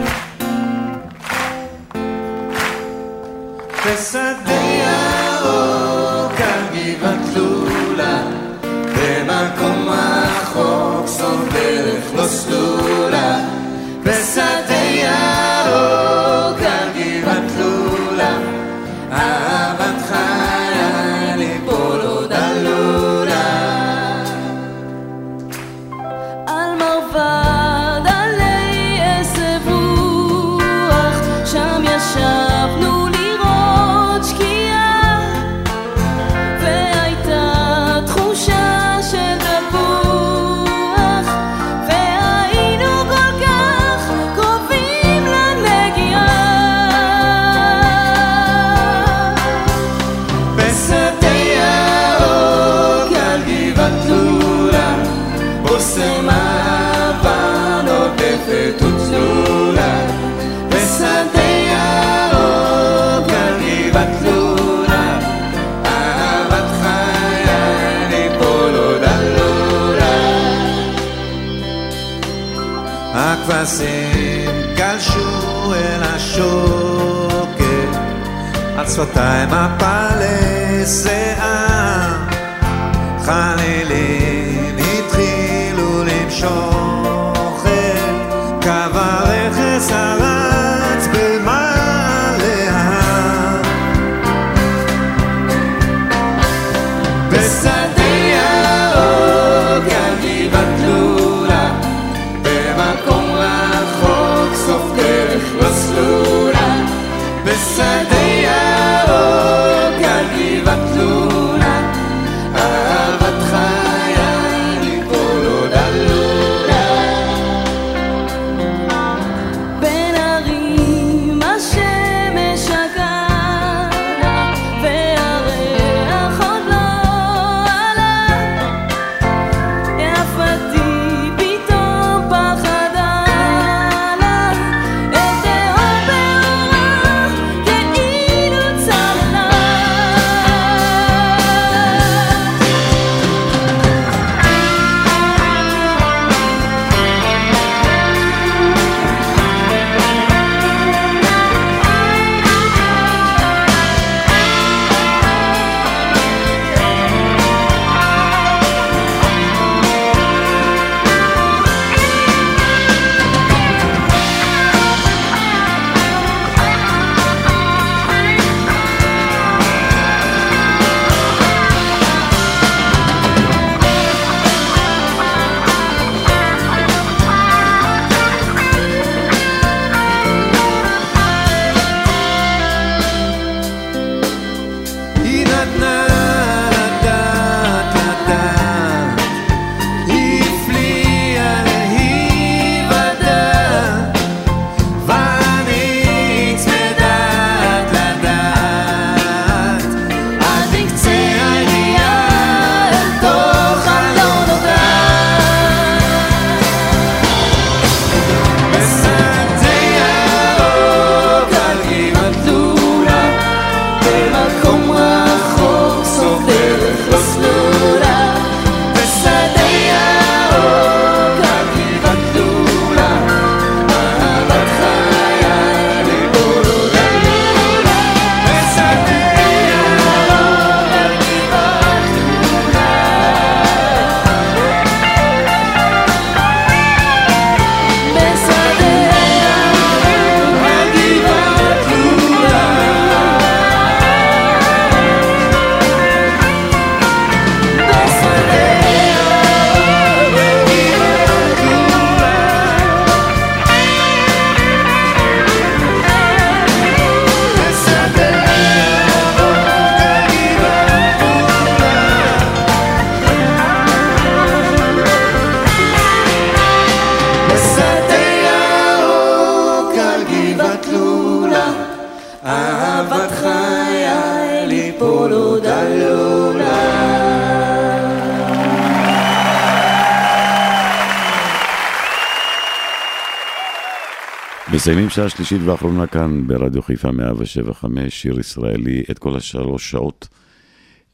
מסיימים 284.82 285.10
שעה 285.10 285.28
שלישית 285.28 285.60
ואחרונה 285.64 286.06
כאן 286.06 286.46
ברדיו 286.46 286.82
חיפה 286.82 287.12
175, 287.12 288.22
שיר 288.22 288.40
ישראלי. 288.40 289.04
את 289.10 289.18
כל 289.18 289.36
השלוש 289.36 289.90
שעות 289.90 290.28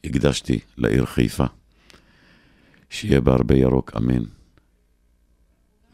הקדשתי 0.03 0.59
לעיר 0.77 1.05
חיפה. 1.05 1.43
שיהיה 2.89 3.21
בה 3.21 3.33
הרבה 3.33 3.55
ירוק, 3.55 3.91
אמן. 3.97 4.23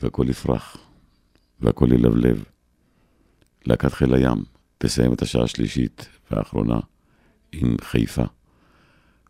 והכל 0.02 0.26
יפרח, 0.30 0.78
והכל 1.60 1.88
ילבלב. 1.92 2.44
להקת 3.66 3.94
חיל 3.94 4.14
הים 4.14 4.44
תסיים 4.78 5.14
את 5.14 5.22
השעה 5.22 5.44
השלישית 5.44 6.08
והאחרונה 6.32 6.80
עם 7.52 7.76
חיפה. 7.82 8.24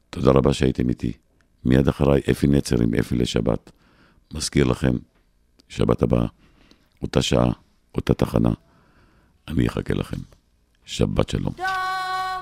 תודה 0.09 0.31
רבה 0.31 0.53
שהייתם 0.53 0.89
איתי. 0.89 1.11
מיד 1.63 1.87
אחריי 1.87 2.21
אפי 2.31 2.47
נצר 2.47 2.81
עם 2.81 2.93
אפי 2.93 3.15
לשבת. 3.15 3.71
מזכיר 4.33 4.65
לכם, 4.65 4.93
שבת 5.69 6.01
הבאה, 6.01 6.27
אותה 7.01 7.21
שעה. 7.21 7.64
אותה 7.95 8.13
תחנה. 8.13 8.49
אני 9.47 9.67
אחכה 9.67 9.93
לכם. 9.93 10.17
שבת 10.85 11.29
שלום. 11.29 11.53
דו, 11.57 11.63
רה, 11.63 12.41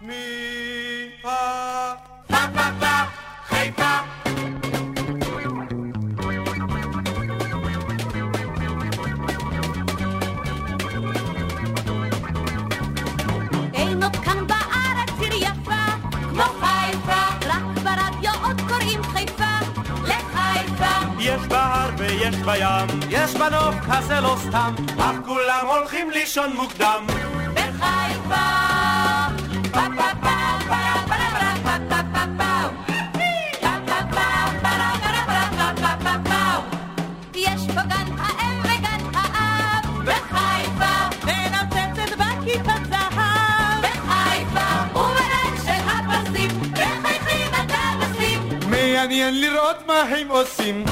מי 0.00 0.53
יש 22.28 22.34
בים, 22.34 23.00
יש 23.10 23.34
בנוף 23.34 23.74
כזה 23.90 24.20
לא 24.20 24.36
סתם, 24.48 24.74
אך 24.98 25.14
כולם 25.26 25.66
הולכים 25.66 26.10
לישון 26.10 26.56
מוקדם. 26.56 27.06
בחיפה! 27.54 28.44
יש 37.36 37.66
פה 37.66 37.80
גן 37.80 38.12
האם 38.18 38.60
וגן 38.60 39.14
האב 39.14 40.04
בחיפה 40.04 40.94
ונוצצת 41.22 42.16
בכיפת 42.18 42.88
זהב 42.90 43.82
בחיפה 43.82 44.98
ובעין 44.98 45.56
של 45.64 45.82
הפסים 45.88 46.50
מחייכים 46.72 47.54
הטפסים 47.54 48.40
מעניין 48.70 49.40
לראות 49.40 49.86
מה 49.86 50.00
הם 50.00 50.28
עושים 50.28 50.84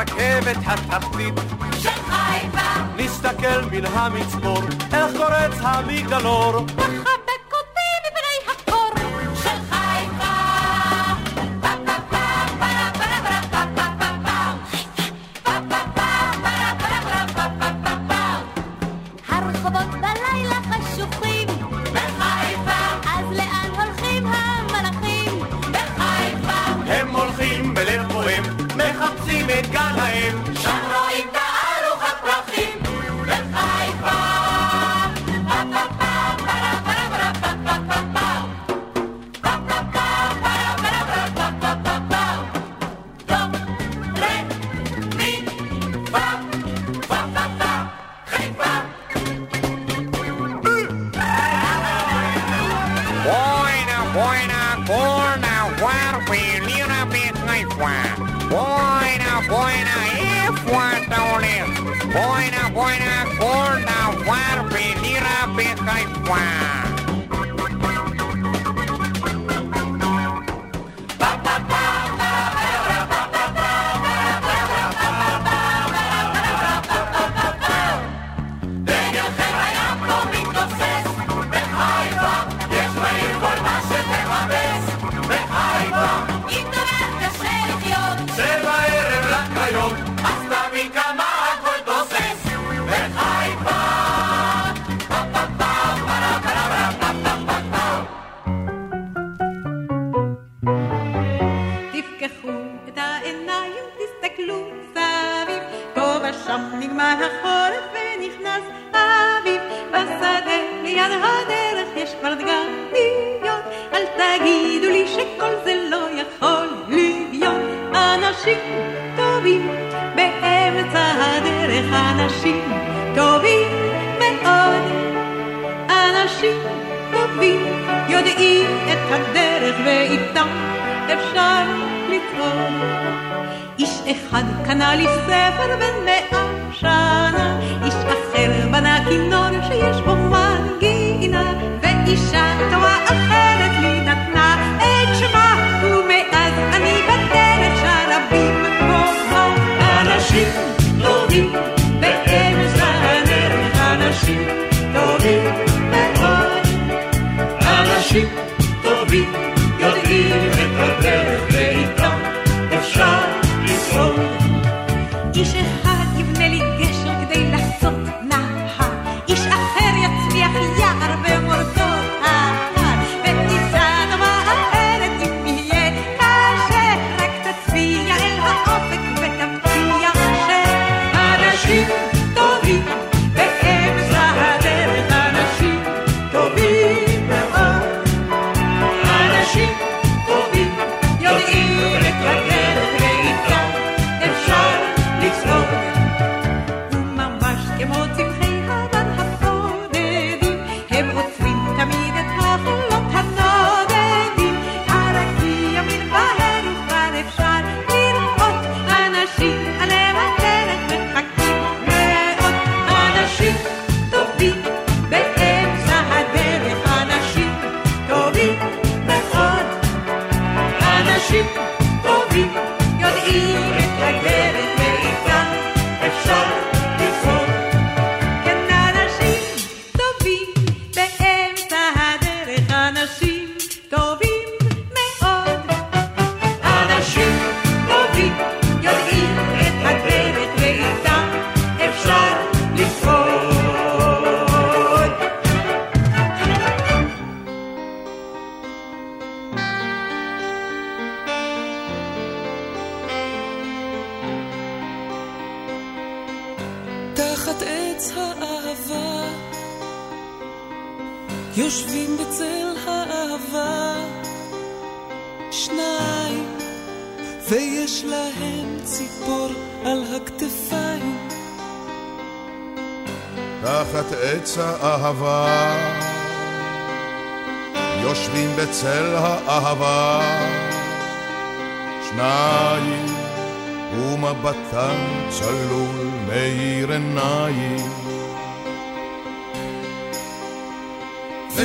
רכבת 0.00 0.56
התחתית 0.66 1.34
של 1.78 1.88
חיפה. 1.88 2.82
נסתכל 2.96 3.62
מן 3.72 3.84
המצפון 3.84 4.64
איך 4.92 5.16
קורץ 5.16 5.58
המגדלור. 5.60 6.60
בחר 6.60 7.17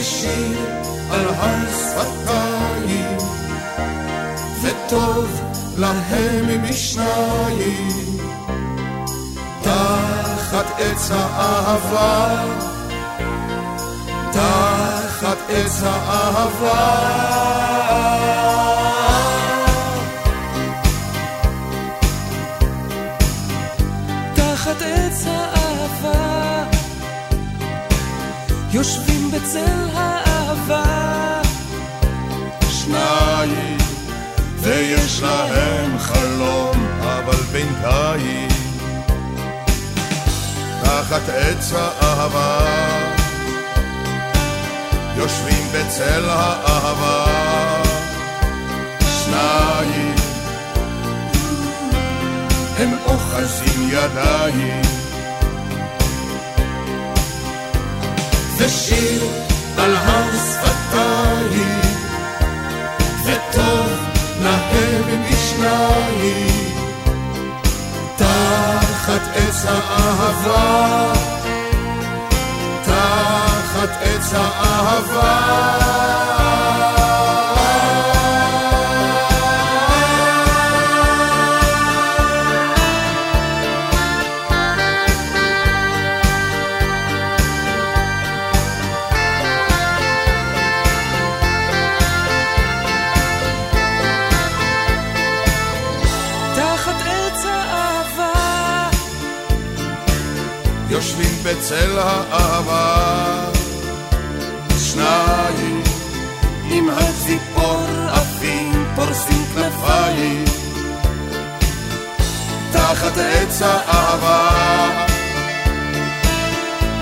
ושיר 0.03 0.59
על 1.11 1.27
השפתיים, 1.39 3.17
וטוב 4.61 5.41
להם 5.77 6.63
משניים. 6.63 8.17
תחת 9.61 10.65
עץ 10.79 11.11
האהבה, 11.11 12.45
תחת 14.31 15.37
עץ 15.49 15.81
האהבה. 15.83 17.23
יושבים 28.73 29.31
בצל 29.31 29.89
האהבה, 29.93 31.41
שניים, 32.69 33.77
ויש 34.59 35.21
להם 35.21 35.99
חלום, 35.99 36.87
אבל 37.01 37.37
בינתיים, 37.51 38.47
תחת 40.83 41.29
עץ 41.29 41.73
האהבה, 41.75 42.59
יושבים 45.17 45.67
בצל 45.73 46.29
האהבה, 46.29 47.25
שניים, 49.23 50.15
הם 52.77 52.97
אוחזים 53.05 53.89
ידיים. 53.89 55.02
ושיר 58.65 59.23
על 59.77 59.95
השפתיים, 59.97 61.79
וטוב 63.25 63.89
להם 64.43 65.23
משניים, 65.31 66.73
תחת 68.15 69.21
עץ 69.35 69.65
האהבה, 69.65 71.13
תחת 72.83 73.89
עץ 74.01 74.33
האהבה. 74.33 76.32
פורסים 108.95 109.45
כנפיים, 109.55 110.45
תחת 112.71 113.17
עץ 113.17 113.61
האהבה, 113.61 114.49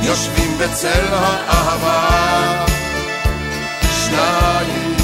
יושבים 0.01 0.57
בצל 0.57 1.13
האהבה, 1.13 2.65
שניים 4.05 4.95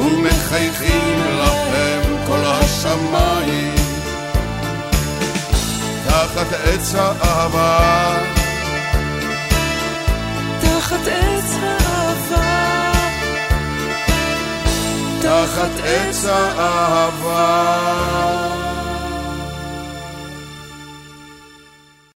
ומחייכים 0.00 1.20
לכם 1.38 2.16
כל 2.26 2.40
השמיים. 2.44 3.74
תחת 6.06 6.52
עץ 6.64 6.94
האהבה, 6.94 8.37
תחת 15.48 15.80
עץ 15.84 16.24
האהבה. 16.24 17.38